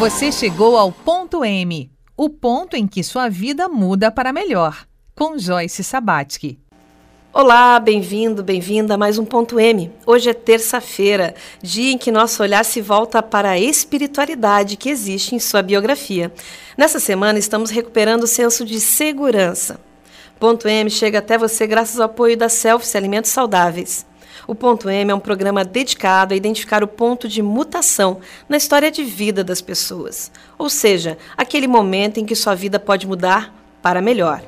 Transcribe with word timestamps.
Você 0.00 0.32
chegou 0.32 0.78
ao 0.78 0.90
ponto 0.90 1.44
M, 1.44 1.90
o 2.16 2.30
ponto 2.30 2.74
em 2.74 2.86
que 2.86 3.04
sua 3.04 3.28
vida 3.28 3.68
muda 3.68 4.10
para 4.10 4.32
melhor, 4.32 4.86
com 5.14 5.36
Joyce 5.36 5.84
Sabatsky. 5.84 6.58
Olá, 7.34 7.78
bem-vindo, 7.78 8.42
bem-vinda 8.42 8.94
a 8.94 8.96
mais 8.96 9.18
um 9.18 9.26
Ponto 9.26 9.60
M. 9.60 9.92
Hoje 10.06 10.30
é 10.30 10.32
terça-feira, 10.32 11.34
dia 11.62 11.92
em 11.92 11.98
que 11.98 12.10
nosso 12.10 12.42
olhar 12.42 12.64
se 12.64 12.80
volta 12.80 13.22
para 13.22 13.50
a 13.50 13.60
espiritualidade 13.60 14.78
que 14.78 14.88
existe 14.88 15.34
em 15.34 15.38
sua 15.38 15.60
biografia. 15.60 16.32
Nessa 16.78 16.98
semana 16.98 17.38
estamos 17.38 17.68
recuperando 17.68 18.22
o 18.22 18.26
senso 18.26 18.64
de 18.64 18.80
segurança. 18.80 19.78
Ponto 20.38 20.66
M 20.66 20.88
chega 20.88 21.18
até 21.18 21.36
você 21.36 21.66
graças 21.66 22.00
ao 22.00 22.06
apoio 22.06 22.38
da 22.38 22.48
Selfie 22.48 22.96
Alimentos 22.96 23.32
Saudáveis. 23.32 24.06
O 24.50 24.54
Ponto 24.56 24.90
M 24.90 25.12
é 25.12 25.14
um 25.14 25.20
programa 25.20 25.64
dedicado 25.64 26.34
a 26.34 26.36
identificar 26.36 26.82
o 26.82 26.88
ponto 26.88 27.28
de 27.28 27.40
mutação 27.40 28.18
na 28.48 28.56
história 28.56 28.90
de 28.90 29.04
vida 29.04 29.44
das 29.44 29.60
pessoas, 29.60 30.28
ou 30.58 30.68
seja, 30.68 31.16
aquele 31.36 31.68
momento 31.68 32.18
em 32.18 32.26
que 32.26 32.34
sua 32.34 32.56
vida 32.56 32.76
pode 32.80 33.06
mudar 33.06 33.54
para 33.80 34.02
melhor. 34.02 34.42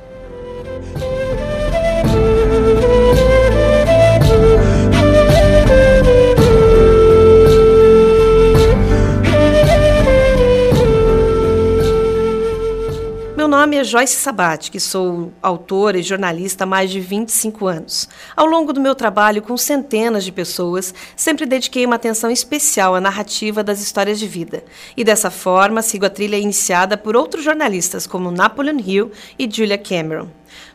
Nome 13.52 13.76
é 13.76 13.84
Joyce 13.84 14.16
Sabat, 14.16 14.70
que 14.70 14.80
sou 14.80 15.30
autora 15.42 15.98
e 15.98 16.02
jornalista 16.02 16.64
há 16.64 16.66
mais 16.66 16.90
de 16.90 16.98
25 16.98 17.66
anos. 17.66 18.08
Ao 18.34 18.46
longo 18.46 18.72
do 18.72 18.80
meu 18.80 18.94
trabalho 18.94 19.42
com 19.42 19.58
centenas 19.58 20.24
de 20.24 20.32
pessoas, 20.32 20.94
sempre 21.14 21.44
dediquei 21.44 21.84
uma 21.84 21.96
atenção 21.96 22.30
especial 22.30 22.94
à 22.94 23.00
narrativa 23.00 23.62
das 23.62 23.82
histórias 23.82 24.18
de 24.18 24.26
vida. 24.26 24.64
E 24.96 25.04
dessa 25.04 25.30
forma, 25.30 25.82
sigo 25.82 26.06
a 26.06 26.10
trilha 26.10 26.38
iniciada 26.38 26.96
por 26.96 27.14
outros 27.14 27.44
jornalistas, 27.44 28.06
como 28.06 28.30
Napoleon 28.30 28.80
Hill 28.82 29.12
e 29.38 29.46
Julia 29.50 29.76
Cameron. 29.76 30.28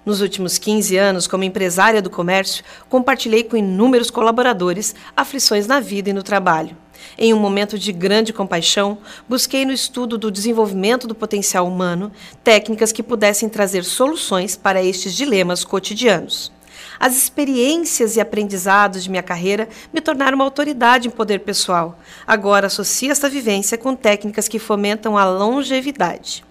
Nos 0.05 0.21
últimos 0.21 0.59
15 0.59 0.97
anos, 0.97 1.25
como 1.25 1.43
empresária 1.43 1.99
do 1.99 2.11
comércio, 2.11 2.63
compartilhei 2.89 3.43
com 3.43 3.57
inúmeros 3.57 4.11
colaboradores 4.11 4.93
aflições 5.15 5.65
na 5.65 5.79
vida 5.79 6.11
e 6.11 6.13
no 6.13 6.21
trabalho. 6.21 6.77
Em 7.17 7.33
um 7.33 7.39
momento 7.39 7.77
de 7.77 7.91
grande 7.91 8.31
compaixão, 8.31 8.97
busquei 9.27 9.65
no 9.65 9.71
estudo 9.71 10.17
do 10.17 10.31
desenvolvimento 10.31 11.07
do 11.07 11.15
potencial 11.15 11.67
humano 11.67 12.11
técnicas 12.43 12.91
que 12.91 13.03
pudessem 13.03 13.49
trazer 13.49 13.83
soluções 13.83 14.55
para 14.55 14.83
estes 14.83 15.13
dilemas 15.13 15.63
cotidianos. 15.63 16.51
As 16.99 17.15
experiências 17.15 18.15
e 18.15 18.21
aprendizados 18.21 19.03
de 19.03 19.09
minha 19.09 19.23
carreira 19.23 19.69
me 19.93 20.01
tornaram 20.01 20.35
uma 20.35 20.45
autoridade 20.45 21.07
em 21.07 21.11
poder 21.11 21.39
pessoal. 21.41 21.99
Agora 22.25 22.67
associo 22.67 23.11
esta 23.11 23.29
vivência 23.29 23.77
com 23.77 23.95
técnicas 23.95 24.47
que 24.47 24.59
fomentam 24.59 25.17
a 25.17 25.25
longevidade. 25.25 26.46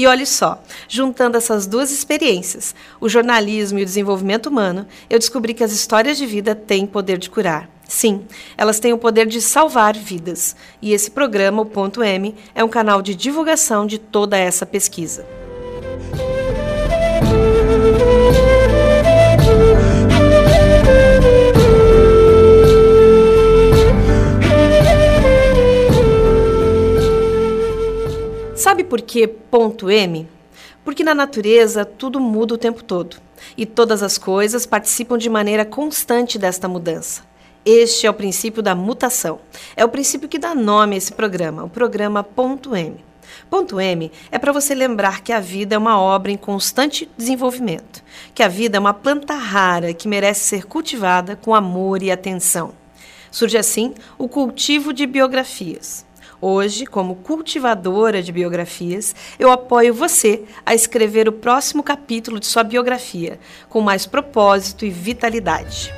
E 0.00 0.06
olhe 0.06 0.24
só, 0.24 0.62
juntando 0.88 1.36
essas 1.36 1.66
duas 1.66 1.90
experiências, 1.90 2.74
o 2.98 3.06
jornalismo 3.06 3.78
e 3.78 3.82
o 3.82 3.84
desenvolvimento 3.84 4.46
humano, 4.46 4.86
eu 5.10 5.18
descobri 5.18 5.52
que 5.52 5.62
as 5.62 5.72
histórias 5.72 6.16
de 6.16 6.24
vida 6.24 6.54
têm 6.54 6.86
poder 6.86 7.18
de 7.18 7.28
curar. 7.28 7.68
Sim, 7.86 8.24
elas 8.56 8.80
têm 8.80 8.94
o 8.94 8.98
poder 8.98 9.26
de 9.26 9.42
salvar 9.42 9.94
vidas. 9.94 10.56
E 10.80 10.94
esse 10.94 11.10
programa, 11.10 11.60
o 11.60 11.66
Ponto 11.66 12.02
M, 12.02 12.34
é 12.54 12.64
um 12.64 12.68
canal 12.70 13.02
de 13.02 13.14
divulgação 13.14 13.86
de 13.86 13.98
toda 13.98 14.38
essa 14.38 14.64
pesquisa. 14.64 15.39
Sabe 28.60 28.84
por 28.84 29.00
que 29.00 29.26
ponto 29.26 29.90
M? 29.90 30.28
Porque 30.84 31.02
na 31.02 31.14
natureza 31.14 31.82
tudo 31.82 32.20
muda 32.20 32.52
o 32.52 32.58
tempo 32.58 32.84
todo 32.84 33.16
e 33.56 33.64
todas 33.64 34.02
as 34.02 34.18
coisas 34.18 34.66
participam 34.66 35.16
de 35.16 35.30
maneira 35.30 35.64
constante 35.64 36.38
desta 36.38 36.68
mudança. 36.68 37.22
Este 37.64 38.06
é 38.06 38.10
o 38.10 38.12
princípio 38.12 38.62
da 38.62 38.74
mutação. 38.74 39.40
É 39.74 39.82
o 39.82 39.88
princípio 39.88 40.28
que 40.28 40.38
dá 40.38 40.54
nome 40.54 40.94
a 40.94 40.98
esse 40.98 41.10
programa, 41.10 41.64
o 41.64 41.70
programa 41.70 42.22
Ponto 42.22 42.76
M. 42.76 43.02
Ponto 43.48 43.80
M 43.80 44.12
é 44.30 44.38
para 44.38 44.52
você 44.52 44.74
lembrar 44.74 45.22
que 45.22 45.32
a 45.32 45.40
vida 45.40 45.74
é 45.74 45.78
uma 45.78 45.98
obra 45.98 46.30
em 46.30 46.36
constante 46.36 47.08
desenvolvimento, 47.16 48.04
que 48.34 48.42
a 48.42 48.48
vida 48.48 48.76
é 48.76 48.80
uma 48.80 48.92
planta 48.92 49.32
rara 49.36 49.94
que 49.94 50.06
merece 50.06 50.40
ser 50.40 50.66
cultivada 50.66 51.34
com 51.34 51.54
amor 51.54 52.02
e 52.02 52.10
atenção. 52.10 52.74
Surge 53.30 53.56
assim 53.56 53.94
o 54.18 54.28
cultivo 54.28 54.92
de 54.92 55.06
biografias. 55.06 56.04
Hoje, 56.42 56.86
como 56.86 57.16
cultivadora 57.16 58.22
de 58.22 58.32
biografias, 58.32 59.14
eu 59.38 59.50
apoio 59.50 59.92
você 59.92 60.42
a 60.64 60.74
escrever 60.74 61.28
o 61.28 61.32
próximo 61.32 61.82
capítulo 61.82 62.40
de 62.40 62.46
sua 62.46 62.62
biografia, 62.62 63.38
com 63.68 63.82
mais 63.82 64.06
propósito 64.06 64.86
e 64.86 64.90
vitalidade. 64.90 65.92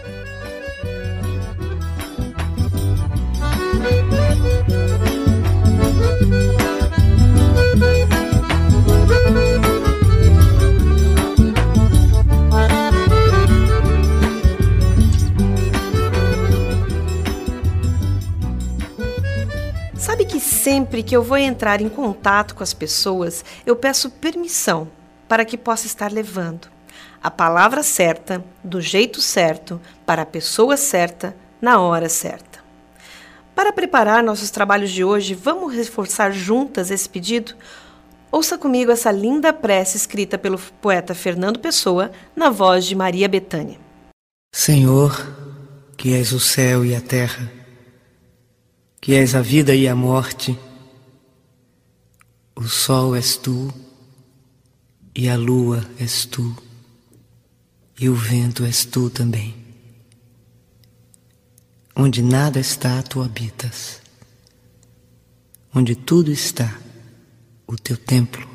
Sempre 20.92 21.02
que 21.02 21.16
eu 21.16 21.22
vou 21.22 21.38
entrar 21.38 21.80
em 21.80 21.88
contato 21.88 22.54
com 22.54 22.62
as 22.62 22.74
pessoas, 22.74 23.42
eu 23.64 23.74
peço 23.74 24.10
permissão 24.10 24.86
para 25.26 25.42
que 25.42 25.56
possa 25.56 25.86
estar 25.86 26.12
levando 26.12 26.68
a 27.22 27.30
palavra 27.30 27.82
certa, 27.82 28.44
do 28.62 28.78
jeito 28.78 29.18
certo, 29.18 29.80
para 30.04 30.20
a 30.20 30.26
pessoa 30.26 30.76
certa, 30.76 31.34
na 31.62 31.80
hora 31.80 32.10
certa. 32.10 32.58
Para 33.54 33.72
preparar 33.72 34.22
nossos 34.22 34.50
trabalhos 34.50 34.90
de 34.90 35.02
hoje, 35.02 35.32
vamos 35.32 35.74
reforçar 35.74 36.30
juntas 36.30 36.90
esse 36.90 37.08
pedido? 37.08 37.54
Ouça 38.30 38.58
comigo 38.58 38.92
essa 38.92 39.10
linda 39.10 39.50
prece 39.50 39.96
escrita 39.96 40.36
pelo 40.36 40.58
poeta 40.58 41.14
Fernando 41.14 41.58
Pessoa, 41.58 42.10
na 42.36 42.50
voz 42.50 42.84
de 42.84 42.94
Maria 42.94 43.28
Bethânia. 43.28 43.78
Senhor, 44.54 45.26
que 45.96 46.12
és 46.12 46.32
o 46.32 46.40
céu 46.40 46.84
e 46.84 46.94
a 46.94 47.00
terra, 47.00 47.50
que 49.00 49.14
és 49.14 49.34
a 49.34 49.40
vida 49.40 49.74
e 49.74 49.88
a 49.88 49.94
morte, 49.94 50.58
o 52.54 52.62
sol 52.68 53.16
és 53.16 53.36
tu, 53.36 53.72
e 55.14 55.28
a 55.28 55.36
lua 55.36 55.86
és 55.98 56.24
tu, 56.24 56.56
e 58.00 58.08
o 58.08 58.14
vento 58.14 58.64
és 58.64 58.84
tu 58.84 59.10
também. 59.10 59.54
Onde 61.94 62.22
nada 62.22 62.58
está, 62.58 63.02
tu 63.02 63.22
habitas. 63.22 64.00
Onde 65.74 65.94
tudo 65.94 66.30
está, 66.30 66.78
o 67.66 67.76
teu 67.76 67.96
templo, 67.96 68.46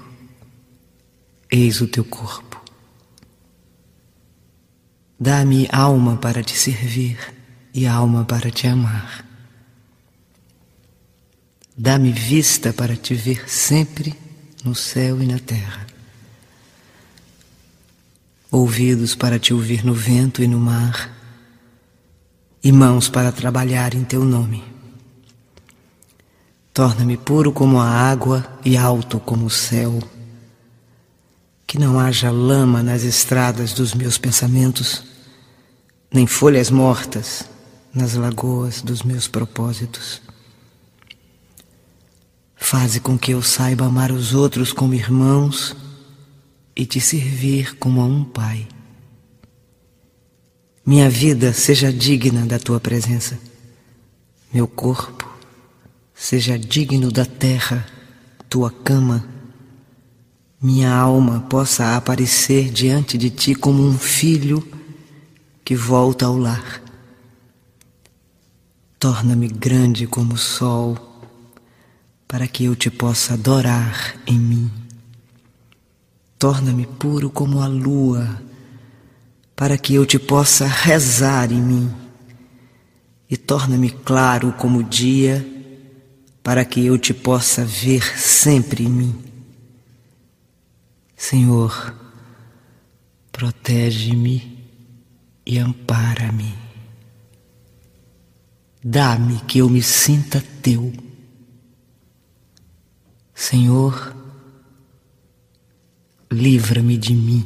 eis 1.51 1.81
o 1.81 1.87
teu 1.87 2.03
corpo. 2.03 2.63
Dá-me 5.19 5.67
alma 5.71 6.17
para 6.17 6.43
te 6.43 6.55
servir 6.55 7.17
e 7.73 7.87
alma 7.87 8.25
para 8.25 8.51
te 8.51 8.67
amar. 8.67 9.26
Dá-me 11.77 12.11
vista 12.11 12.73
para 12.73 12.95
te 12.95 13.13
ver 13.13 13.47
sempre 13.47 14.15
no 14.63 14.73
céu 14.73 15.21
e 15.21 15.27
na 15.27 15.37
terra. 15.37 15.85
Ouvidos 18.49 19.13
para 19.13 19.37
te 19.37 19.53
ouvir 19.53 19.85
no 19.85 19.93
vento 19.93 20.41
e 20.41 20.47
no 20.47 20.59
mar 20.59 21.15
e 22.63 22.71
mãos 22.71 23.07
para 23.07 23.31
trabalhar 23.31 23.93
em 23.93 24.03
teu 24.03 24.25
nome. 24.25 24.63
Torna-me 26.73 27.15
puro 27.15 27.51
como 27.51 27.79
a 27.79 27.87
água 27.87 28.45
e 28.65 28.75
alto 28.75 29.19
como 29.19 29.45
o 29.45 29.49
céu. 29.49 30.01
Que 31.67 31.77
não 31.77 31.99
haja 31.99 32.31
lama 32.31 32.81
nas 32.81 33.03
estradas 33.03 33.73
dos 33.73 33.93
meus 33.93 34.17
pensamentos, 34.17 35.03
nem 36.11 36.25
folhas 36.25 36.71
mortas 36.71 37.45
nas 37.93 38.15
lagoas 38.15 38.81
dos 38.81 39.03
meus 39.03 39.27
propósitos. 39.27 40.21
Faze 42.57 42.99
com 42.99 43.17
que 43.17 43.31
eu 43.31 43.41
saiba 43.41 43.85
amar 43.85 44.11
os 44.11 44.33
outros 44.33 44.73
como 44.73 44.93
irmãos 44.93 45.75
e 46.75 46.85
te 46.85 46.99
servir 46.99 47.75
como 47.77 48.01
a 48.01 48.05
um 48.05 48.23
pai. 48.23 48.67
Minha 50.85 51.09
vida 51.09 51.53
seja 51.53 51.93
digna 51.93 52.45
da 52.45 52.59
tua 52.59 52.79
presença, 52.79 53.39
meu 54.53 54.67
corpo 54.67 55.27
seja 56.17 56.57
digno 56.57 57.11
da 57.11 57.25
terra, 57.25 57.85
tua 58.49 58.71
cama, 58.71 59.23
minha 60.59 60.91
alma 60.91 61.41
possa 61.41 61.95
aparecer 61.95 62.71
diante 62.71 63.17
de 63.17 63.29
ti 63.29 63.53
como 63.53 63.85
um 63.85 63.97
filho 63.97 64.67
que 65.63 65.75
volta 65.75 66.25
ao 66.25 66.35
lar. 66.35 66.81
Torna-me 68.97 69.47
grande 69.47 70.07
como 70.07 70.33
o 70.33 70.37
sol, 70.37 71.06
para 72.27 72.47
que 72.47 72.65
eu 72.65 72.75
te 72.75 72.91
possa 72.91 73.35
adorar 73.35 74.15
em 74.27 74.37
mim. 74.37 74.71
Torna-me 76.37 76.85
puro 76.85 77.29
como 77.29 77.61
a 77.61 77.67
lua, 77.67 78.41
para 79.55 79.77
que 79.77 79.95
eu 79.95 80.05
te 80.05 80.19
possa 80.19 80.67
rezar 80.67 81.51
em 81.51 81.61
mim. 81.61 81.91
E 83.29 83.37
torna-me 83.37 83.89
claro 83.89 84.53
como 84.53 84.79
o 84.79 84.83
dia, 84.83 85.45
para 86.43 86.63
que 86.65 86.85
eu 86.85 86.97
te 86.97 87.13
possa 87.13 87.63
ver 87.65 88.03
sempre 88.17 88.83
em 88.83 88.89
mim. 88.89 89.23
Senhor, 91.15 91.95
protege-me 93.31 94.63
e 95.45 95.57
ampara-me. 95.57 96.53
Dá-me 98.83 99.39
que 99.41 99.59
eu 99.59 99.69
me 99.69 99.81
sinta 99.81 100.43
teu. 100.61 100.93
Senhor, 103.49 104.13
livra-me 106.29 106.97
de 106.97 107.13
mim. 107.13 107.45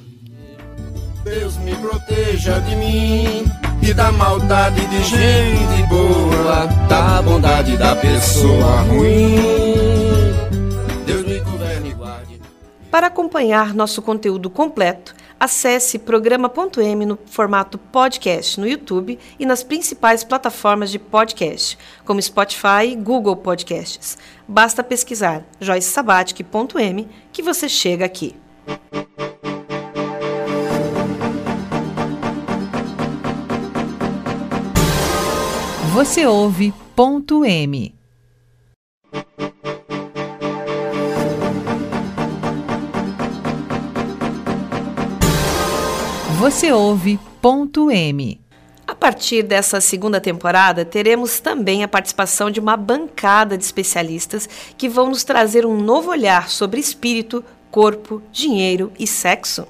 Deus 1.23 1.57
me 1.57 1.75
proteja 1.75 2.59
de 2.59 2.75
mim 2.75 3.45
e 3.83 3.93
da 3.93 4.11
maldade 4.11 4.83
de 4.87 5.03
gente 5.03 5.83
boa, 5.87 6.65
da 6.89 7.21
bondade 7.21 7.77
da 7.77 7.95
pessoa 7.95 8.81
ruim. 8.81 9.35
Deus 11.05 11.23
me 11.23 11.39
governe 11.39 11.91
e 11.91 11.93
guarde. 11.93 12.41
Para 12.89 13.05
acompanhar 13.05 13.71
nosso 13.75 14.01
conteúdo 14.01 14.49
completo, 14.49 15.13
acesse 15.41 15.97
programa.m 15.97 17.03
no 17.03 17.17
formato 17.25 17.75
podcast 17.79 18.59
no 18.59 18.67
YouTube 18.67 19.17
e 19.39 19.45
nas 19.45 19.63
principais 19.63 20.23
plataformas 20.23 20.91
de 20.91 20.99
podcast, 20.99 21.79
como 22.05 22.21
Spotify 22.21 22.91
e 22.91 22.95
Google 22.95 23.35
Podcasts. 23.35 24.19
Basta 24.47 24.83
pesquisar 24.83 25.43
joycesabatic.m 25.59 27.09
que 27.33 27.41
você 27.41 27.67
chega 27.67 28.05
aqui. 28.05 28.35
Você 35.91 36.23
ouve 36.27 36.71
ponto 36.95 37.43
M. 37.43 37.95
Você 46.41 46.71
ouve 46.71 47.19
ponto 47.39 47.91
M. 47.91 48.41
A 48.87 48.95
partir 48.95 49.43
dessa 49.43 49.79
segunda 49.79 50.19
temporada, 50.19 50.83
teremos 50.83 51.39
também 51.39 51.83
a 51.83 51.87
participação 51.87 52.49
de 52.49 52.59
uma 52.59 52.75
bancada 52.75 53.55
de 53.55 53.63
especialistas 53.63 54.49
que 54.75 54.89
vão 54.89 55.09
nos 55.09 55.23
trazer 55.23 55.67
um 55.67 55.79
novo 55.79 56.09
olhar 56.09 56.49
sobre 56.49 56.79
espírito, 56.79 57.45
corpo, 57.69 58.23
dinheiro 58.31 58.91
e 58.97 59.05
sexo. 59.05 59.67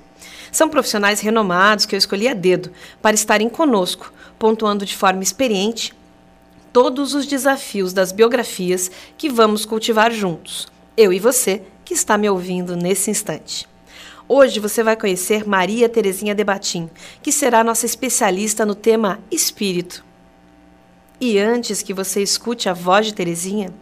São 0.49 0.69
profissionais 0.69 1.19
renomados 1.19 1.85
que 1.85 1.93
eu 1.93 1.99
escolhi 1.99 2.29
a 2.29 2.33
dedo 2.33 2.71
para 3.01 3.15
estarem 3.15 3.49
conosco, 3.49 4.13
pontuando 4.39 4.85
de 4.85 4.95
forma 4.95 5.23
experiente 5.23 5.93
todos 6.71 7.13
os 7.13 7.25
desafios 7.25 7.91
das 7.91 8.13
biografias 8.13 8.89
que 9.17 9.27
vamos 9.27 9.65
cultivar 9.65 10.09
juntos, 10.09 10.69
eu 10.95 11.11
e 11.11 11.19
você 11.19 11.63
que 11.83 11.93
está 11.93 12.17
me 12.17 12.29
ouvindo 12.29 12.77
nesse 12.77 13.11
instante. 13.11 13.69
Hoje 14.33 14.61
você 14.61 14.81
vai 14.81 14.95
conhecer 14.95 15.45
Maria 15.45 15.89
Terezinha 15.89 16.33
Debatim, 16.33 16.89
que 17.21 17.33
será 17.33 17.65
nossa 17.65 17.85
especialista 17.85 18.65
no 18.65 18.73
tema 18.73 19.19
espírito. 19.29 20.05
E 21.19 21.37
antes 21.37 21.83
que 21.83 21.93
você 21.93 22.23
escute 22.23 22.69
a 22.69 22.73
voz 22.73 23.07
de 23.07 23.13
Terezinha, 23.13 23.73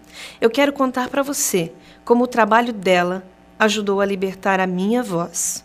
eu 0.42 0.50
quero 0.50 0.74
contar 0.74 1.08
para 1.08 1.22
você 1.22 1.72
como 2.04 2.24
o 2.24 2.28
trabalho 2.28 2.74
dela 2.74 3.24
ajudou 3.60 4.02
a 4.02 4.06
libertar 4.08 4.60
a 4.60 4.66
minha 4.66 5.04
voz. 5.04 5.64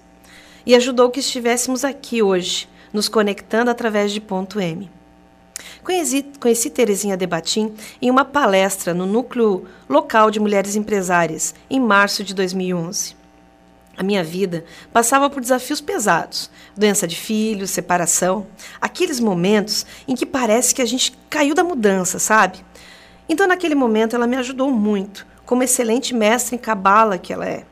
E 0.66 0.74
ajudou 0.74 1.08
que 1.08 1.20
estivéssemos 1.20 1.82
aqui 1.82 2.22
hoje, 2.22 2.68
nos 2.92 3.08
conectando 3.08 3.70
através 3.70 4.12
de 4.12 4.20
ponto 4.20 4.60
M. 4.60 4.90
Conheci, 5.82 6.26
conheci 6.38 6.68
Terezinha 6.68 7.16
Debatim 7.16 7.72
em 8.02 8.10
uma 8.10 8.26
palestra 8.26 8.92
no 8.92 9.06
Núcleo 9.06 9.64
Local 9.88 10.30
de 10.30 10.38
Mulheres 10.38 10.76
Empresárias, 10.76 11.54
em 11.70 11.80
março 11.80 12.22
de 12.22 12.34
2011. 12.34 13.23
A 13.96 14.02
minha 14.02 14.24
vida 14.24 14.64
passava 14.92 15.30
por 15.30 15.40
desafios 15.40 15.80
pesados, 15.80 16.50
doença 16.76 17.06
de 17.06 17.16
filhos, 17.16 17.70
separação, 17.70 18.46
aqueles 18.80 19.20
momentos 19.20 19.86
em 20.08 20.16
que 20.16 20.26
parece 20.26 20.74
que 20.74 20.82
a 20.82 20.86
gente 20.86 21.16
caiu 21.30 21.54
da 21.54 21.62
mudança, 21.62 22.18
sabe? 22.18 22.58
Então, 23.28 23.46
naquele 23.46 23.74
momento, 23.74 24.16
ela 24.16 24.26
me 24.26 24.36
ajudou 24.36 24.70
muito, 24.70 25.26
como 25.46 25.62
excelente 25.62 26.14
mestre 26.14 26.56
em 26.56 26.58
cabala 26.58 27.18
que 27.18 27.32
ela 27.32 27.46
é. 27.46 27.64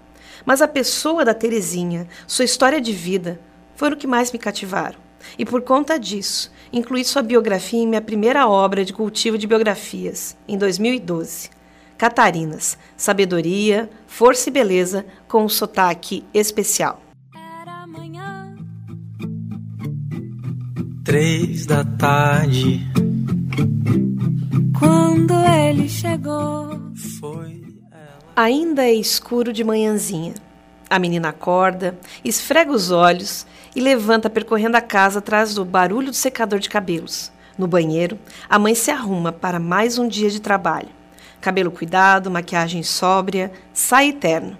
Mas 0.44 0.62
a 0.62 0.68
pessoa 0.68 1.24
da 1.24 1.34
Terezinha, 1.34 2.06
sua 2.26 2.44
história 2.44 2.80
de 2.80 2.92
vida, 2.92 3.40
foram 3.74 3.96
o 3.96 3.98
que 3.98 4.06
mais 4.06 4.30
me 4.32 4.38
cativaram. 4.38 4.98
E 5.38 5.44
por 5.44 5.62
conta 5.62 5.98
disso, 5.98 6.52
incluí 6.72 7.04
sua 7.04 7.22
biografia 7.22 7.80
em 7.80 7.86
minha 7.86 8.00
primeira 8.00 8.46
obra 8.48 8.84
de 8.84 8.92
cultivo 8.92 9.38
de 9.38 9.46
biografias, 9.46 10.36
em 10.48 10.56
2012. 10.56 11.50
Catarinas, 12.02 12.76
sabedoria, 12.96 13.88
força 14.08 14.50
e 14.50 14.52
beleza 14.52 15.06
com 15.28 15.44
um 15.44 15.48
sotaque 15.48 16.24
especial. 16.34 17.00
Era 17.32 17.84
amanhã. 17.84 18.56
Três 21.04 21.64
da 21.64 21.84
tarde 21.84 22.84
Quando 24.76 25.32
ele 25.46 25.88
chegou, 25.88 26.76
foi. 27.20 27.62
Ainda 28.34 28.82
é 28.82 28.94
escuro 28.94 29.52
de 29.52 29.62
manhãzinha. 29.62 30.34
A 30.90 30.98
menina 30.98 31.28
acorda, 31.28 31.96
esfrega 32.24 32.72
os 32.72 32.90
olhos 32.90 33.46
e 33.76 33.80
levanta 33.80 34.28
percorrendo 34.28 34.76
a 34.76 34.80
casa 34.80 35.20
atrás 35.20 35.54
do 35.54 35.64
barulho 35.64 36.08
do 36.08 36.16
secador 36.16 36.58
de 36.58 36.68
cabelos. 36.68 37.30
No 37.56 37.68
banheiro, 37.68 38.18
a 38.50 38.58
mãe 38.58 38.74
se 38.74 38.90
arruma 38.90 39.30
para 39.30 39.60
mais 39.60 39.98
um 39.98 40.08
dia 40.08 40.30
de 40.30 40.40
trabalho. 40.40 41.00
Cabelo 41.42 41.72
cuidado, 41.72 42.30
maquiagem 42.30 42.84
sóbria, 42.84 43.50
sai 43.74 44.10
eterno. 44.10 44.56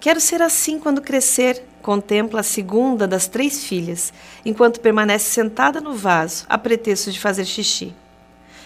Quero 0.00 0.20
ser 0.20 0.42
assim 0.42 0.76
quando 0.76 1.00
crescer, 1.00 1.62
contempla 1.80 2.40
a 2.40 2.42
segunda 2.42 3.06
das 3.06 3.28
três 3.28 3.64
filhas, 3.64 4.12
enquanto 4.44 4.80
permanece 4.80 5.26
sentada 5.26 5.80
no 5.80 5.94
vaso, 5.94 6.46
a 6.48 6.58
pretexto 6.58 7.12
de 7.12 7.20
fazer 7.20 7.44
xixi. 7.44 7.94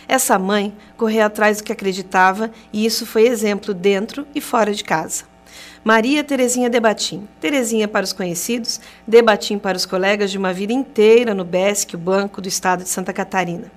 Essa 0.09 0.39
mãe 0.39 0.75
correu 0.97 1.27
atrás 1.27 1.59
do 1.59 1.65
que 1.65 1.71
acreditava 1.71 2.51
e 2.73 2.87
isso 2.87 3.05
foi 3.05 3.27
exemplo 3.27 3.75
dentro 3.75 4.27
e 4.35 4.41
fora 4.41 4.73
de 4.73 4.83
casa. 4.83 5.25
Maria 5.85 6.25
Terezinha 6.25 6.71
Debatim. 6.71 7.29
Terezinha 7.39 7.87
para 7.87 8.05
os 8.05 8.13
conhecidos, 8.15 8.81
Debatim 9.07 9.59
para 9.59 9.77
os 9.77 9.85
colegas 9.85 10.31
de 10.31 10.39
uma 10.39 10.55
vida 10.55 10.73
inteira 10.73 11.35
no 11.35 11.45
BESC, 11.45 11.95
o 11.95 11.99
Banco 11.99 12.41
do 12.41 12.49
Estado 12.49 12.85
de 12.85 12.89
Santa 12.89 13.13
Catarina. 13.13 13.71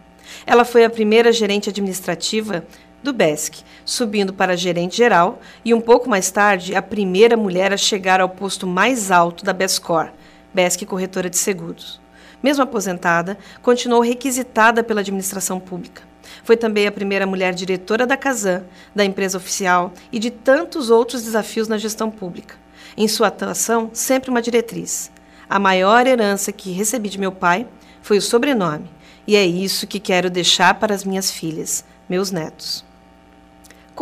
Ela 0.46 0.64
foi 0.64 0.86
a 0.86 0.90
primeira 0.90 1.34
gerente 1.34 1.70
administrativa 1.70 2.66
do 3.04 3.12
BESC, 3.12 3.64
subindo 3.84 4.34
para 4.34 4.58
gerente 4.58 4.98
geral 4.98 5.40
e 5.66 5.74
um 5.74 5.82
pouco 5.82 6.10
mais 6.10 6.30
tarde 6.30 6.76
a 6.76 6.82
primeira 6.82 7.36
mulher 7.36 7.74
a 7.74 7.78
chegar 7.78 8.22
ao 8.22 8.30
posto 8.30 8.68
mais 8.68 9.12
alto 9.12 9.44
da 9.44 9.54
Bescor, 9.54 10.10
BESC 10.54 10.86
Corretora 10.86 11.30
de 11.30 11.38
Seguros. 11.38 12.00
Mesmo 12.42 12.64
aposentada, 12.64 13.38
continuou 13.62 14.02
requisitada 14.02 14.84
pela 14.84 15.02
administração 15.02 15.60
pública. 15.60 16.04
Foi 16.44 16.58
também 16.58 16.88
a 16.88 16.92
primeira 16.92 17.26
mulher 17.26 17.54
diretora 17.54 18.08
da 18.08 18.18
Casan, 18.18 18.64
da 18.96 19.06
empresa 19.06 19.38
oficial 19.38 19.94
e 20.12 20.20
de 20.20 20.32
tantos 20.32 20.90
outros 20.90 21.24
desafios 21.24 21.68
na 21.68 21.78
gestão 21.78 22.10
pública. 22.10 22.56
Em 22.98 23.08
sua 23.08 23.28
atuação, 23.28 23.90
sempre 23.94 24.30
uma 24.30 24.42
diretriz. 24.42 25.12
A 25.50 25.60
maior 25.60 26.08
herança 26.08 26.52
que 26.52 26.72
recebi 26.72 27.10
de 27.10 27.20
meu 27.20 27.32
pai 27.32 27.68
foi 28.02 28.18
o 28.18 28.22
sobrenome, 28.22 28.90
e 29.28 29.36
é 29.36 29.46
isso 29.46 29.88
que 29.88 30.00
quero 30.00 30.30
deixar 30.30 30.76
para 30.76 30.96
as 30.96 31.04
minhas 31.04 31.30
filhas, 31.30 31.86
meus 32.10 32.32
netos. 32.32 32.84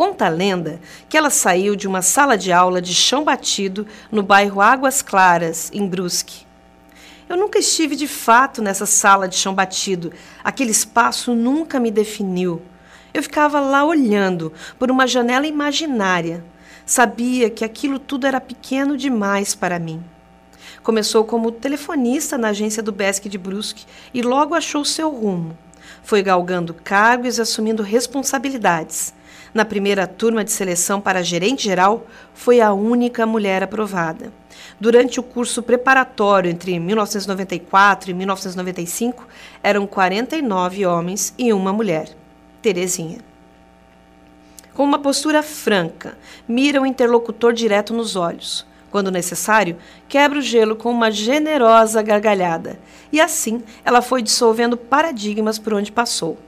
Conta 0.00 0.24
a 0.24 0.28
lenda 0.30 0.80
que 1.10 1.16
ela 1.18 1.28
saiu 1.28 1.76
de 1.76 1.86
uma 1.86 2.00
sala 2.00 2.38
de 2.38 2.50
aula 2.50 2.80
de 2.80 2.94
chão 2.94 3.22
batido 3.22 3.86
no 4.10 4.22
bairro 4.22 4.62
Águas 4.62 5.02
Claras, 5.02 5.70
em 5.74 5.86
Brusque. 5.86 6.46
Eu 7.28 7.36
nunca 7.36 7.58
estive 7.58 7.94
de 7.94 8.08
fato 8.08 8.62
nessa 8.62 8.86
sala 8.86 9.28
de 9.28 9.36
chão 9.36 9.54
batido. 9.54 10.10
Aquele 10.42 10.70
espaço 10.70 11.34
nunca 11.34 11.78
me 11.78 11.90
definiu. 11.90 12.62
Eu 13.12 13.22
ficava 13.22 13.60
lá 13.60 13.84
olhando 13.84 14.54
por 14.78 14.90
uma 14.90 15.06
janela 15.06 15.46
imaginária. 15.46 16.42
Sabia 16.86 17.50
que 17.50 17.62
aquilo 17.62 17.98
tudo 17.98 18.26
era 18.26 18.40
pequeno 18.40 18.96
demais 18.96 19.54
para 19.54 19.78
mim. 19.78 20.02
Começou 20.82 21.26
como 21.26 21.52
telefonista 21.52 22.38
na 22.38 22.48
agência 22.48 22.82
do 22.82 22.90
BESC 22.90 23.28
de 23.28 23.36
Brusque 23.36 23.84
e 24.14 24.22
logo 24.22 24.54
achou 24.54 24.82
seu 24.82 25.10
rumo. 25.10 25.58
Foi 26.02 26.22
galgando 26.22 26.72
cargos 26.72 27.36
e 27.36 27.42
assumindo 27.42 27.82
responsabilidades. 27.82 29.12
Na 29.52 29.64
primeira 29.64 30.06
turma 30.06 30.44
de 30.44 30.52
seleção 30.52 31.00
para 31.00 31.24
gerente 31.24 31.64
geral, 31.64 32.06
foi 32.32 32.60
a 32.60 32.72
única 32.72 33.26
mulher 33.26 33.64
aprovada. 33.64 34.32
Durante 34.78 35.18
o 35.18 35.22
curso 35.22 35.62
preparatório 35.62 36.50
entre 36.50 36.78
1994 36.78 38.10
e 38.10 38.14
1995, 38.14 39.26
eram 39.62 39.86
49 39.86 40.86
homens 40.86 41.34
e 41.36 41.52
uma 41.52 41.72
mulher, 41.72 42.10
Terezinha. 42.62 43.18
com 44.72 44.84
uma 44.84 44.98
postura 44.98 45.42
franca, 45.42 46.16
mira 46.48 46.80
o 46.80 46.86
interlocutor 46.86 47.52
direto 47.52 47.92
nos 47.92 48.16
olhos. 48.16 48.64
Quando 48.90 49.10
necessário, 49.10 49.76
quebra 50.08 50.38
o 50.38 50.42
gelo 50.42 50.74
com 50.74 50.90
uma 50.90 51.10
generosa 51.10 52.00
gargalhada. 52.02 52.78
E 53.12 53.20
assim 53.20 53.62
ela 53.84 54.00
foi 54.00 54.22
dissolvendo 54.22 54.76
paradigmas 54.76 55.58
por 55.58 55.74
onde 55.74 55.92
passou. 55.92 56.38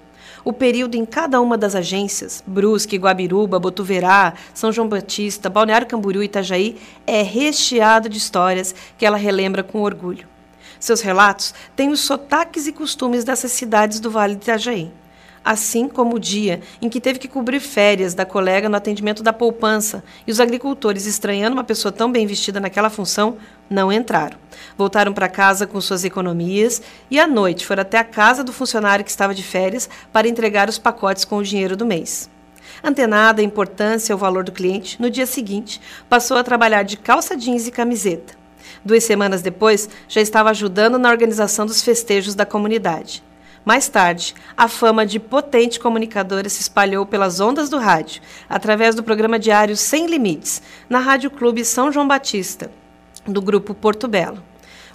O 0.45 0.53
período 0.53 0.97
em 0.97 1.05
cada 1.05 1.41
uma 1.41 1.57
das 1.57 1.75
agências, 1.75 2.43
Brusque, 2.47 2.97
Guabiruba, 2.97 3.61
Botuverá, 3.61 4.35
São 4.53 4.73
João 4.73 4.89
Batista, 4.89 5.49
Balneário 5.49 5.87
Camboriú 5.87 6.23
e 6.23 6.27
Itajaí, 6.27 6.77
é 7.07 7.23
recheado 7.23 8.09
de 8.09 8.19
histórias 8.19 8.75
que 8.99 9.07
ela 9.07 9.17
relembra 9.17 9.63
com 9.63 9.83
orgulho. 9.83 10.27
Seus 10.81 11.01
relatos 11.01 11.55
têm 11.77 11.91
os 11.91 12.01
sotaques 12.01 12.67
e 12.67 12.73
costumes 12.73 13.23
dessas 13.23 13.53
cidades 13.53 14.01
do 14.01 14.11
Vale 14.11 14.35
de 14.35 14.43
Itajaí 14.43 15.02
assim 15.45 15.89
como 15.89 16.17
o 16.17 16.21
dia 16.21 16.61
em 16.81 16.89
que 16.89 17.01
teve 17.01 17.19
que 17.19 17.29
cobrir 17.29 17.61
férias 17.61 18.15
da 18.15 18.25
colega 18.25 18.69
no 18.69 18.77
atendimento 18.77 19.23
da 19.23 19.33
poupança 19.33 20.03
e 20.27 20.31
os 20.31 20.41
agricultores, 20.41 21.07
estranhando 21.07 21.55
uma 21.55 21.65
pessoa 21.65 21.93
tão 21.93 22.11
bem 22.11 22.27
vestida 22.27 22.61
naquela 22.61 22.91
função, 22.91 23.37
não 23.69 23.93
entraram. 23.93 24.39
Voltaram 24.77 25.13
para 25.13 25.29
casa 25.29 25.67
com 25.67 25.81
suas 25.81 26.05
economias 26.05 26.83
e 27.11 27.19
à 27.19 27.27
noite 27.27 27.67
foram 27.67 27.83
até 27.83 27.99
a 27.99 28.05
casa 28.05 28.45
do 28.45 28.53
funcionário 28.53 29.05
que 29.05 29.11
estava 29.11 29.35
de 29.35 29.43
férias 29.43 29.89
para 30.13 30.29
entregar 30.29 30.69
os 30.69 30.79
pacotes 30.79 31.25
com 31.25 31.39
o 31.39 31.43
dinheiro 31.43 31.77
do 31.77 31.87
mês. 31.87 32.31
Antenada 32.83 33.43
à 33.43 33.45
importância 33.45 34.13
e 34.13 34.15
ao 34.15 34.19
valor 34.19 34.45
do 34.45 34.53
cliente, 34.53 35.01
no 35.01 35.11
dia 35.11 35.27
seguinte 35.27 35.81
passou 36.09 36.37
a 36.37 36.45
trabalhar 36.45 36.83
de 36.83 36.97
calça 36.97 37.37
jeans 37.37 37.67
e 37.67 37.71
camiseta. 37.71 38.35
Duas 38.85 39.05
semanas 39.05 39.43
depois, 39.43 39.89
já 40.09 40.21
estava 40.21 40.51
ajudando 40.51 40.99
na 40.99 41.11
organização 41.11 41.67
dos 41.67 41.83
festejos 41.83 42.35
da 42.35 42.45
comunidade. 42.45 43.23
Mais 43.65 43.89
tarde, 43.89 44.35
a 44.57 44.67
fama 44.67 45.07
de 45.07 45.21
potente 45.21 45.79
comunicadora 45.79 46.49
se 46.49 46.61
espalhou 46.61 47.07
pelas 47.07 47.39
ondas 47.39 47.71
do 47.71 47.79
rádio, 47.79 48.21
através 48.49 48.95
do 48.95 49.05
programa 49.05 49.39
diário 49.39 49.77
Sem 49.77 50.07
Limites, 50.07 50.61
na 50.91 50.99
Rádio 50.99 51.31
Clube 51.31 51.65
São 51.65 51.93
João 51.93 52.09
Batista, 52.09 52.73
do 53.25 53.41
grupo 53.41 53.73
Porto 53.73 54.09
Belo. 54.09 54.43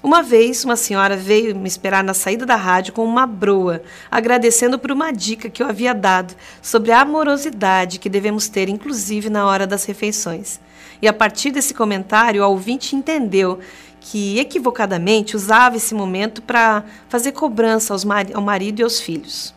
Uma 0.04 0.22
vez, 0.22 0.66
uma 0.66 0.76
senhora 0.76 1.16
veio 1.16 1.56
me 1.56 1.68
esperar 1.68 2.04
na 2.04 2.14
saída 2.14 2.46
da 2.46 2.56
rádio 2.56 2.94
com 2.94 3.06
uma 3.06 3.26
broa, 3.26 3.82
agradecendo 4.12 4.78
por 4.78 4.92
uma 4.92 5.12
dica 5.12 5.50
que 5.50 5.64
eu 5.64 5.68
havia 5.68 5.94
dado 5.94 6.36
sobre 6.62 6.92
a 6.92 7.02
amorosidade 7.02 8.00
que 8.00 8.10
devemos 8.10 8.50
ter, 8.50 8.68
inclusive 8.68 9.30
na 9.30 9.46
hora 9.46 9.66
das 9.66 9.86
refeições. 9.86 10.60
E 11.02 11.08
a 11.08 11.14
partir 11.14 11.52
desse 11.52 11.74
comentário, 11.74 12.44
a 12.44 12.48
ouvinte 12.48 12.96
entendeu 12.96 13.60
que 14.10 14.40
equivocadamente 14.40 15.36
usava 15.36 15.76
esse 15.76 15.94
momento 15.94 16.42
para 16.42 16.86
fazer 17.10 17.34
cobrança 17.34 17.94
ao 18.34 18.42
marido 18.42 18.80
e 18.80 18.84
aos 18.84 19.02
filhos. 19.02 19.54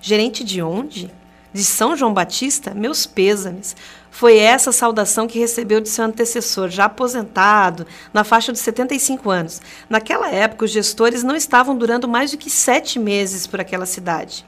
Gerente 0.00 0.42
de 0.42 0.60
onde? 0.60 1.08
De 1.52 1.62
São 1.62 1.96
João 1.96 2.12
Batista? 2.12 2.74
Meus 2.74 3.06
pêsames. 3.06 3.76
Foi 4.10 4.38
essa 4.38 4.72
saudação 4.72 5.28
que 5.28 5.38
recebeu 5.38 5.80
de 5.80 5.88
seu 5.88 6.04
antecessor, 6.04 6.68
já 6.68 6.86
aposentado, 6.86 7.86
na 8.12 8.24
faixa 8.24 8.52
de 8.52 8.58
75 8.58 9.30
anos. 9.30 9.62
Naquela 9.88 10.28
época, 10.30 10.64
os 10.64 10.72
gestores 10.72 11.22
não 11.22 11.36
estavam 11.36 11.78
durando 11.78 12.08
mais 12.08 12.32
do 12.32 12.36
que 12.36 12.50
sete 12.50 12.98
meses 12.98 13.46
por 13.46 13.60
aquela 13.60 13.86
cidade. 13.86 14.44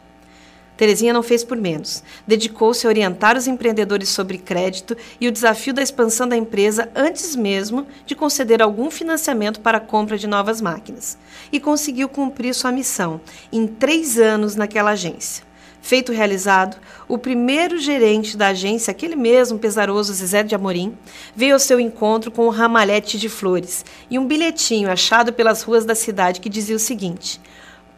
Terezinha 0.76 1.12
não 1.12 1.23
fez 1.23 1.42
por 1.42 1.56
menos. 1.56 2.02
Dedicou-se 2.26 2.87
a 2.87 2.90
orientar 2.90 3.37
os 3.37 3.47
empreendedores 3.47 4.09
sobre 4.09 4.38
crédito 4.38 4.97
e 5.21 5.26
o 5.26 5.33
desafio 5.33 5.73
da 5.73 5.83
expansão 5.83 6.28
da 6.28 6.37
empresa 6.37 6.90
antes 6.95 7.35
mesmo 7.35 7.87
de 8.04 8.14
conceder 8.14 8.61
algum 8.61 8.90
financiamento 8.90 9.61
para 9.61 9.78
a 9.78 9.80
compra 9.80 10.18
de 10.18 10.26
novas 10.26 10.61
máquinas. 10.61 11.16
E 11.50 11.59
conseguiu 11.59 12.09
cumprir 12.09 12.54
sua 12.54 12.73
missão 12.73 13.21
em 13.50 13.66
três 13.66 14.18
anos 14.18 14.54
naquela 14.54 14.90
agência. 14.90 15.47
Feito 15.87 16.11
realizado, 16.11 16.76
o 17.06 17.16
primeiro 17.16 17.78
gerente 17.78 18.37
da 18.37 18.49
agência, 18.49 18.90
aquele 18.90 19.14
mesmo 19.14 19.56
pesaroso 19.56 20.12
Zezé 20.12 20.42
de 20.42 20.52
Amorim, 20.52 20.99
veio 21.35 21.54
ao 21.54 21.61
seu 21.61 21.78
encontro 21.78 22.28
com 22.33 22.45
um 22.47 22.50
ramalhete 22.50 23.16
de 23.16 23.28
flores 23.28 23.85
e 24.11 24.18
um 24.18 24.26
bilhetinho 24.26 24.90
achado 24.90 25.33
pelas 25.33 25.62
ruas 25.62 25.85
da 25.85 25.95
cidade 25.95 26.40
que 26.40 26.49
dizia 26.49 26.75
o 26.75 26.80
seguinte: 26.80 27.40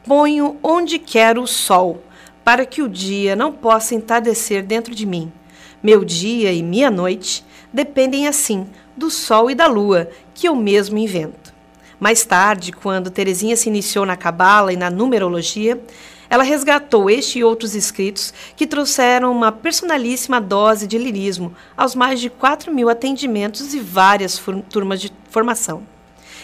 Ponho 0.05 0.59
onde 0.63 0.99
quero 0.99 1.41
o 1.43 1.47
sol 1.47 2.03
para 2.45 2.65
que 2.65 2.83
o 2.83 2.89
dia 2.89 3.37
não 3.37 3.53
possa 3.53 3.95
entardecer 3.95 4.65
dentro 4.65 4.95
de 4.95 5.07
mim. 5.07 5.33
Meu 5.83 6.05
dia 6.05 6.53
e 6.53 6.63
minha 6.63 6.91
noite 6.91 7.45
dependem 7.73 8.27
assim 8.27 8.67
do 8.97 9.11
sol 9.11 9.51
e 9.51 9.55
da 9.55 9.67
lua, 9.67 10.11
que 10.35 10.49
eu 10.49 10.57
mesmo 10.57 10.99
invento. 10.99 11.55
Mais 12.01 12.25
tarde, 12.25 12.73
quando 12.73 13.11
Terezinha 13.11 13.57
se 13.57 13.69
iniciou 13.69 14.05
na 14.05 14.17
cabala 14.17 14.73
e 14.73 14.77
na 14.77 14.91
numerologia, 14.91 15.81
ela 16.31 16.43
resgatou 16.43 17.09
este 17.09 17.39
e 17.39 17.45
outros 17.45 17.75
escritos 17.75 18.35
que 18.57 18.67
trouxeram 18.67 19.33
uma 19.33 19.51
personalíssima 19.51 20.41
dose 20.41 20.87
de 20.87 20.99
lirismo 20.99 21.55
aos 21.77 21.95
mais 21.95 22.21
de 22.21 22.29
4 22.29 22.73
mil 22.73 22.89
atendimentos 22.89 23.73
e 23.73 23.81
várias 23.81 24.41
turmas 24.69 25.01
de 25.01 25.13
formação. 25.31 25.83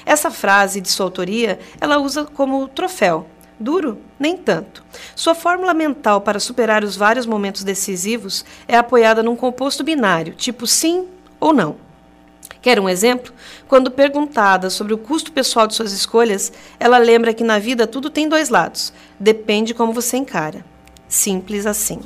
Essa 0.06 0.30
frase 0.30 0.80
de 0.80 0.90
sua 0.90 1.06
autoria 1.06 1.58
ela 1.80 1.98
usa 1.98 2.24
como 2.24 2.68
troféu 2.68 3.26
Duro? 3.58 3.98
Nem 4.18 4.36
tanto. 4.36 4.84
Sua 5.14 5.34
fórmula 5.34 5.72
mental 5.72 6.20
para 6.20 6.40
superar 6.40 6.82
os 6.82 6.96
vários 6.96 7.26
momentos 7.26 7.62
decisivos 7.62 8.44
é 8.66 8.76
apoiada 8.76 9.22
num 9.22 9.36
composto 9.36 9.84
binário, 9.84 10.34
tipo 10.34 10.66
sim 10.66 11.06
ou 11.38 11.52
não. 11.52 11.76
Quer 12.60 12.80
um 12.80 12.88
exemplo? 12.88 13.32
Quando 13.68 13.90
perguntada 13.90 14.70
sobre 14.70 14.94
o 14.94 14.98
custo 14.98 15.30
pessoal 15.30 15.66
de 15.66 15.74
suas 15.74 15.92
escolhas, 15.92 16.52
ela 16.80 16.98
lembra 16.98 17.34
que 17.34 17.44
na 17.44 17.58
vida 17.58 17.86
tudo 17.86 18.08
tem 18.08 18.28
dois 18.28 18.48
lados. 18.48 18.92
Depende 19.20 19.74
como 19.74 19.92
você 19.92 20.16
encara. 20.16 20.64
Simples 21.06 21.66
assim. 21.66 22.00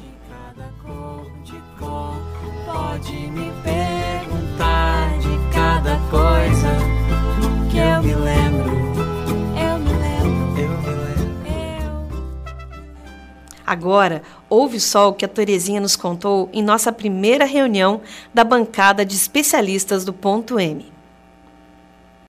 Agora, 13.68 14.22
ouve 14.48 14.80
só 14.80 15.10
o 15.10 15.12
que 15.12 15.26
a 15.26 15.28
Terezinha 15.28 15.78
nos 15.78 15.94
contou 15.94 16.48
em 16.54 16.62
nossa 16.62 16.90
primeira 16.90 17.44
reunião 17.44 18.00
da 18.32 18.42
bancada 18.42 19.04
de 19.04 19.14
especialistas 19.14 20.06
do 20.06 20.12
Ponto 20.14 20.58
M. 20.58 20.90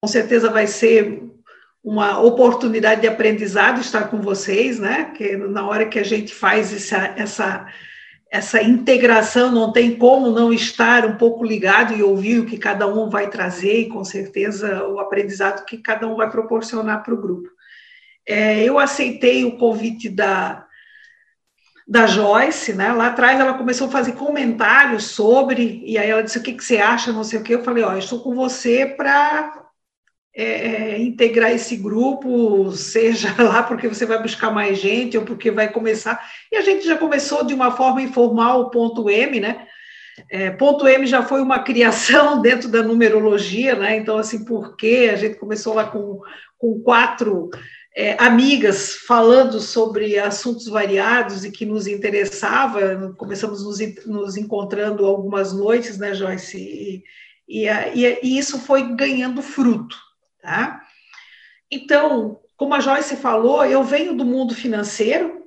Com 0.02 0.08
certeza 0.10 0.50
vai 0.50 0.68
ser 0.68 1.24
uma 1.82 2.20
oportunidade 2.20 3.00
de 3.00 3.08
aprendizado 3.08 3.80
estar 3.80 4.10
com 4.10 4.20
vocês, 4.20 4.80
né? 4.80 5.14
Que 5.16 5.38
na 5.38 5.66
hora 5.66 5.86
que 5.86 5.98
a 5.98 6.04
gente 6.04 6.36
faz 6.36 6.74
essa, 6.74 7.14
essa, 7.16 7.68
essa 8.30 8.62
integração, 8.62 9.50
não 9.50 9.72
tem 9.72 9.96
como 9.96 10.32
não 10.32 10.52
estar 10.52 11.06
um 11.06 11.16
pouco 11.16 11.46
ligado 11.46 11.96
e 11.96 12.04
ouvir 12.04 12.40
o 12.40 12.46
que 12.46 12.58
cada 12.58 12.86
um 12.86 13.10
vai 13.10 13.30
trazer 13.30 13.84
e 13.84 13.88
com 13.88 14.04
certeza 14.04 14.86
o 14.90 15.00
aprendizado 15.00 15.64
que 15.64 15.78
cada 15.78 16.06
um 16.06 16.18
vai 16.18 16.30
proporcionar 16.30 17.02
para 17.02 17.14
o 17.14 17.22
grupo. 17.22 17.48
É, 18.28 18.62
eu 18.62 18.78
aceitei 18.78 19.46
o 19.46 19.58
convite 19.58 20.10
da, 20.10 20.68
da 21.90 22.06
Joyce, 22.06 22.72
né? 22.74 22.94
Lá 22.94 23.08
atrás 23.08 23.40
ela 23.40 23.56
começou 23.56 23.88
a 23.88 23.92
fazer 23.92 24.12
comentários 24.12 25.06
sobre, 25.06 25.82
e 25.84 25.98
aí 25.98 26.08
ela 26.08 26.22
disse: 26.22 26.38
O 26.38 26.44
que, 26.44 26.54
que 26.54 26.64
você 26.64 26.78
acha? 26.78 27.12
Não 27.12 27.24
sei 27.24 27.40
o 27.40 27.44
que. 27.44 27.56
Eu 27.56 27.64
falei: 27.64 27.84
Ó, 27.84 27.98
estou 27.98 28.20
com 28.20 28.36
você 28.36 28.86
para 28.86 29.66
é, 30.36 30.44
é, 30.44 31.02
integrar 31.02 31.52
esse 31.52 31.76
grupo, 31.76 32.72
seja 32.74 33.34
lá 33.42 33.64
porque 33.64 33.88
você 33.88 34.06
vai 34.06 34.22
buscar 34.22 34.52
mais 34.52 34.78
gente 34.78 35.18
ou 35.18 35.26
porque 35.26 35.50
vai 35.50 35.72
começar. 35.72 36.24
E 36.52 36.58
a 36.58 36.62
gente 36.62 36.86
já 36.86 36.96
começou 36.96 37.44
de 37.44 37.56
uma 37.56 37.72
forma 37.72 38.04
informal 38.04 38.62
o 38.62 38.70
ponto 38.70 39.10
M, 39.10 39.40
né? 39.40 39.66
É, 40.30 40.52
ponto 40.52 40.88
M 40.88 41.08
já 41.08 41.24
foi 41.24 41.42
uma 41.42 41.64
criação 41.64 42.40
dentro 42.44 42.70
da 42.70 42.84
numerologia, 42.84 43.74
né? 43.74 43.98
Então, 43.98 44.20
assim, 44.20 44.46
porque 44.46 45.10
a 45.12 45.16
gente 45.16 45.40
começou 45.40 45.74
lá 45.74 45.86
com, 45.86 46.20
com 46.56 46.80
quatro 46.82 47.50
é, 47.96 48.16
amigas 48.24 48.96
falando 48.96 49.60
sobre 49.60 50.18
assuntos 50.18 50.68
variados 50.68 51.44
e 51.44 51.52
que 51.52 51.66
nos 51.66 51.88
interessava. 51.88 53.14
Começamos 53.18 53.64
nos, 53.64 53.80
nos 54.06 54.38
encontrando 54.38 55.06
algumas 55.06 55.54
noites, 55.54 55.98
né, 55.98 56.14
Joyce? 56.14 56.58
E, 56.58 57.04
e, 57.48 57.68
e, 57.68 58.20
e 58.24 58.38
isso 58.38 58.60
foi 58.60 58.96
ganhando 58.96 59.42
fruto, 59.42 59.98
tá? 60.42 60.82
Então, 61.72 62.40
como 62.56 62.74
a 62.74 62.80
Joyce 62.80 63.16
falou, 63.16 63.66
eu 63.66 63.84
venho 63.84 64.16
do 64.16 64.26
mundo 64.26 64.54
financeiro, 64.54 65.40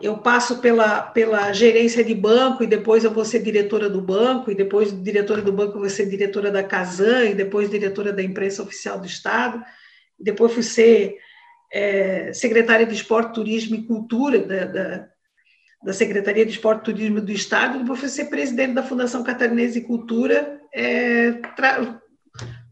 eu 0.00 0.18
passo 0.18 0.58
pela, 0.58 1.02
pela 1.02 1.52
gerência 1.52 2.02
de 2.02 2.14
banco 2.14 2.64
e 2.64 2.66
depois 2.66 3.04
eu 3.04 3.10
vou 3.12 3.24
ser 3.24 3.40
diretora 3.40 3.88
do 3.88 4.00
banco, 4.00 4.50
e 4.50 4.54
depois 4.54 4.90
diretora 5.02 5.42
do 5.42 5.52
banco 5.52 5.74
eu 5.74 5.80
vou 5.80 5.90
ser 5.90 6.06
diretora 6.06 6.50
da 6.50 6.64
Casan, 6.64 7.26
e 7.26 7.34
depois 7.34 7.70
diretora 7.70 8.12
da 8.12 8.22
imprensa 8.22 8.62
oficial 8.62 8.98
do 8.98 9.06
Estado 9.06 9.62
depois 10.22 10.52
fui 10.52 10.62
ser 10.62 11.16
é, 11.72 12.32
secretária 12.32 12.86
de 12.86 12.94
Esporte, 12.94 13.34
Turismo 13.34 13.74
e 13.74 13.86
Cultura 13.86 14.38
da, 14.40 14.64
da, 14.66 15.08
da, 15.84 15.92
Secretaria 15.92 16.44
de 16.44 16.52
Esporte 16.52 16.84
Turismo 16.84 17.20
do 17.20 17.32
Estado, 17.32 17.78
depois 17.78 17.98
fui 17.98 18.08
ser 18.08 18.26
presidente 18.26 18.74
da 18.74 18.82
Fundação 18.82 19.24
Catarinense 19.24 19.80
de 19.80 19.86
Cultura, 19.86 20.60
é, 20.74 21.40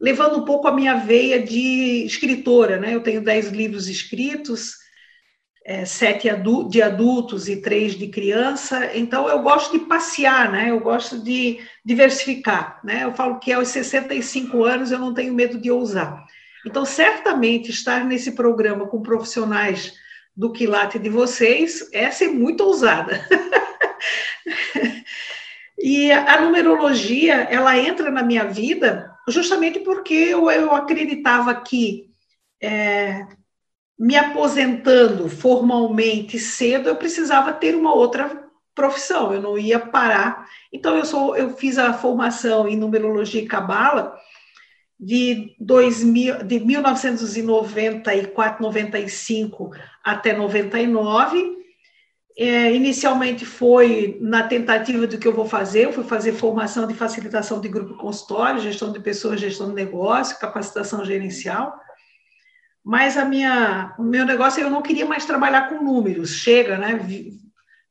levando 0.00 0.38
um 0.38 0.44
pouco 0.44 0.68
a 0.68 0.72
minha 0.72 0.94
veia 0.94 1.42
de 1.42 2.04
escritora, 2.04 2.78
né? 2.78 2.94
Eu 2.94 3.02
tenho 3.02 3.22
dez 3.22 3.48
livros 3.48 3.88
escritos, 3.88 4.74
é, 5.64 5.84
sete 5.84 6.28
de 6.68 6.82
adultos 6.82 7.48
e 7.48 7.60
três 7.60 7.94
de 7.94 8.08
criança, 8.08 8.90
então 8.94 9.28
eu 9.28 9.42
gosto 9.42 9.78
de 9.78 9.86
passear, 9.86 10.50
né? 10.50 10.70
Eu 10.70 10.80
gosto 10.80 11.22
de 11.22 11.58
diversificar, 11.84 12.80
né? 12.84 13.04
Eu 13.04 13.14
falo 13.14 13.38
que 13.38 13.52
aos 13.52 13.68
65 13.68 14.64
anos 14.64 14.90
eu 14.90 14.98
não 14.98 15.14
tenho 15.14 15.32
medo 15.34 15.58
de 15.58 15.70
ousar. 15.70 16.24
Então, 16.66 16.84
certamente, 16.84 17.70
estar 17.70 18.04
nesse 18.04 18.32
programa 18.32 18.86
com 18.86 19.02
profissionais 19.02 19.94
do 20.36 20.52
quilate 20.52 20.98
de 20.98 21.08
vocês 21.08 21.88
é 21.92 22.10
ser 22.10 22.28
muito 22.28 22.62
ousada. 22.62 23.26
e 25.78 26.12
a 26.12 26.40
numerologia, 26.40 27.34
ela 27.50 27.76
entra 27.78 28.10
na 28.10 28.22
minha 28.22 28.44
vida 28.44 29.10
justamente 29.28 29.80
porque 29.80 30.14
eu, 30.14 30.50
eu 30.50 30.74
acreditava 30.74 31.54
que 31.54 32.10
é, 32.60 33.26
me 33.98 34.16
aposentando 34.16 35.28
formalmente 35.28 36.38
cedo, 36.38 36.88
eu 36.88 36.96
precisava 36.96 37.52
ter 37.52 37.74
uma 37.74 37.94
outra 37.94 38.48
profissão, 38.74 39.32
eu 39.32 39.42
não 39.42 39.58
ia 39.58 39.78
parar. 39.78 40.48
Então, 40.72 40.96
eu, 40.96 41.04
sou, 41.04 41.36
eu 41.36 41.54
fiz 41.56 41.78
a 41.78 41.92
formação 41.92 42.66
em 42.66 42.76
numerologia 42.76 43.42
e 43.42 43.46
cabala 43.46 44.16
de, 45.00 45.56
2000, 45.58 46.44
de 46.44 46.60
1994, 46.60 48.62
95 48.62 49.70
até 50.04 50.36
99. 50.36 51.58
É, 52.38 52.74
inicialmente 52.74 53.44
foi 53.44 54.18
na 54.20 54.42
tentativa 54.42 55.06
do 55.06 55.18
que 55.18 55.26
eu 55.26 55.34
vou 55.34 55.46
fazer, 55.46 55.86
eu 55.86 55.92
fui 55.92 56.04
fazer 56.04 56.32
formação 56.32 56.86
de 56.86 56.94
facilitação 56.94 57.60
de 57.60 57.68
grupo 57.68 57.96
consultório, 57.96 58.60
gestão 58.60 58.92
de 58.92 59.00
pessoas, 59.00 59.40
gestão 59.40 59.68
de 59.68 59.74
negócio, 59.74 60.38
capacitação 60.38 61.04
gerencial. 61.04 61.78
Mas 62.84 63.16
a 63.16 63.24
minha, 63.24 63.94
o 63.98 64.02
meu 64.02 64.24
negócio 64.24 64.62
eu 64.62 64.70
não 64.70 64.82
queria 64.82 65.06
mais 65.06 65.26
trabalhar 65.26 65.68
com 65.68 65.82
números. 65.82 66.30
Chega, 66.30 66.78
né? 66.78 66.98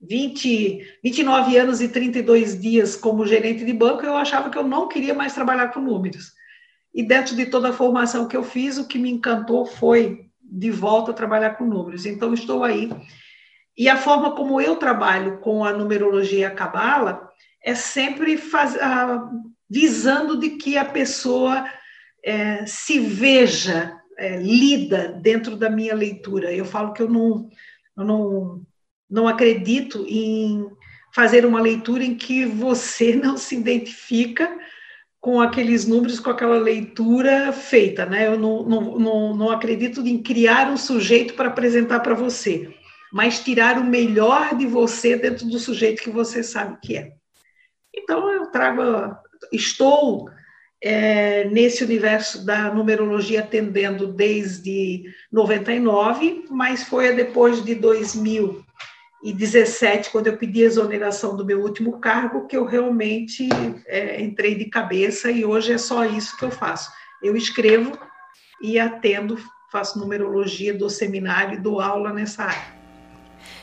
20, 0.01 0.99
29 1.03 1.57
anos 1.57 1.81
e 1.81 1.89
32 1.89 2.59
dias 2.59 2.95
como 2.95 3.27
gerente 3.27 3.65
de 3.65 3.73
banco, 3.73 4.05
eu 4.05 4.15
achava 4.15 4.49
que 4.49 4.57
eu 4.57 4.63
não 4.63 4.87
queria 4.87 5.13
mais 5.13 5.33
trabalhar 5.33 5.67
com 5.69 5.79
números. 5.79 6.38
E 6.99 7.03
dentro 7.03 7.33
de 7.33 7.45
toda 7.45 7.69
a 7.69 7.73
formação 7.73 8.27
que 8.27 8.35
eu 8.35 8.43
fiz, 8.43 8.77
o 8.77 8.85
que 8.85 8.99
me 8.99 9.09
encantou 9.09 9.65
foi 9.65 10.25
de 10.43 10.69
volta 10.69 11.11
a 11.11 11.13
trabalhar 11.13 11.51
com 11.51 11.63
números. 11.63 12.05
Então, 12.05 12.33
estou 12.33 12.61
aí. 12.61 12.91
E 13.77 13.87
a 13.87 13.95
forma 13.95 14.35
como 14.35 14.59
eu 14.59 14.75
trabalho 14.75 15.37
com 15.37 15.63
a 15.63 15.71
numerologia 15.71 16.39
e 16.39 16.43
a 16.43 16.51
cabala 16.51 17.31
é 17.63 17.73
sempre 17.73 18.35
faz, 18.35 18.75
a, 18.81 19.31
visando 19.69 20.37
de 20.37 20.57
que 20.57 20.77
a 20.77 20.83
pessoa 20.83 21.65
é, 22.21 22.65
se 22.65 22.99
veja, 22.99 23.97
é, 24.17 24.35
lida 24.35 25.07
dentro 25.23 25.55
da 25.55 25.69
minha 25.69 25.95
leitura. 25.95 26.51
Eu 26.51 26.65
falo 26.65 26.91
que 26.91 27.01
eu 27.01 27.09
não, 27.09 27.49
eu 27.97 28.03
não, 28.03 28.61
não 29.09 29.25
acredito 29.25 30.05
em 30.05 30.69
fazer 31.15 31.45
uma 31.45 31.61
leitura 31.61 32.03
em 32.03 32.13
que 32.13 32.43
você 32.43 33.15
não 33.23 33.37
se 33.37 33.55
identifica 33.55 34.53
com 35.19 35.41
aqueles 35.41 35.85
números, 35.85 36.19
com 36.19 36.29
aquela 36.29 36.57
leitura 36.57 37.51
feita, 37.51 38.05
né? 38.05 38.27
Eu 38.27 38.39
não, 38.39 38.63
não, 38.63 38.99
não, 38.99 39.35
não 39.35 39.49
acredito 39.49 40.05
em 40.07 40.21
criar 40.21 40.71
um 40.71 40.77
sujeito 40.77 41.33
para 41.33 41.49
apresentar 41.49 41.99
para 41.99 42.13
você, 42.13 42.73
mas 43.11 43.39
tirar 43.39 43.77
o 43.77 43.83
melhor 43.83 44.55
de 44.55 44.65
você 44.65 45.17
dentro 45.17 45.45
do 45.47 45.59
sujeito 45.59 46.01
que 46.01 46.09
você 46.09 46.41
sabe 46.41 46.77
que 46.81 46.95
é. 46.95 47.11
Então, 47.93 48.31
eu 48.31 48.47
trago, 48.47 48.81
estou 49.51 50.29
é, 50.81 51.43
nesse 51.45 51.83
universo 51.83 52.45
da 52.45 52.73
numerologia 52.73 53.41
atendendo 53.41 54.07
desde 54.07 55.03
99, 55.31 56.45
mas 56.49 56.83
foi 56.83 57.13
depois 57.13 57.63
de 57.63 57.75
2000 57.75 58.63
e 59.21 59.33
17, 59.33 60.11
quando 60.11 60.27
eu 60.27 60.37
pedi 60.37 60.63
a 60.63 60.67
exoneração 60.67 61.35
do 61.35 61.45
meu 61.45 61.61
último 61.61 61.99
cargo, 61.99 62.47
que 62.47 62.55
eu 62.55 62.65
realmente 62.65 63.49
é, 63.85 64.21
entrei 64.21 64.55
de 64.55 64.65
cabeça 64.65 65.29
e 65.29 65.43
hoje 65.43 65.73
é 65.73 65.77
só 65.77 66.05
isso 66.05 66.37
que 66.37 66.45
eu 66.45 66.51
faço. 66.51 66.89
Eu 67.21 67.35
escrevo 67.35 67.97
e 68.61 68.79
atendo, 68.79 69.37
faço 69.71 69.99
numerologia, 69.99 70.73
dou 70.73 70.89
seminário 70.89 71.55
e 71.55 71.61
dou 71.61 71.81
aula 71.81 72.13
nessa 72.13 72.43
área. 72.43 72.79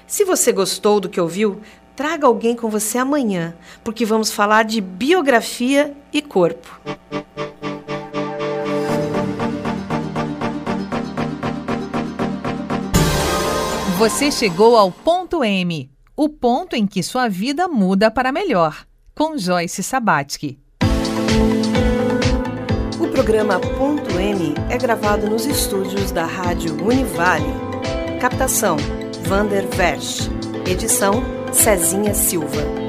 Se 0.07 0.25
você 0.25 0.53
gostou 0.53 1.01
do 1.01 1.09
que 1.09 1.21
ouviu, 1.21 1.61
traga 1.97 2.27
alguém 2.27 2.55
com 2.55 2.69
você 2.69 2.99
amanhã, 2.99 3.57
porque 3.83 4.05
vamos 4.05 4.31
falar 4.31 4.63
de 4.63 4.81
biografia 4.81 5.97
e 6.13 6.21
corpo. 6.21 6.81
Você 13.99 14.31
chegou 14.31 14.77
ao 14.77 14.93
ponto 14.93 15.43
M, 15.43 15.91
o 16.15 16.29
ponto 16.29 16.77
em 16.77 16.87
que 16.87 17.03
sua 17.03 17.29
vida 17.29 17.67
muda 17.67 18.11
para 18.11 18.31
melhor, 18.31 18.85
com 19.15 19.39
Joyce 19.39 19.83
Sabatsky. 19.83 20.59
O 23.01 23.09
programa 23.09 23.59
Ponto 23.59 24.19
M 24.19 24.53
é 24.69 24.77
gravado 24.77 25.31
nos 25.31 25.47
estúdios 25.47 26.13
da 26.13 26.27
Rádio 26.27 26.77
Univale. 26.85 27.55
Captação: 28.21 28.77
Vander 29.23 29.67
Versch. 29.69 30.29
Edição: 30.67 31.15
Cezinha 31.51 32.13
Silva. 32.13 32.86